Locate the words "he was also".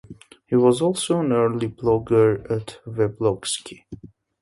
0.47-1.19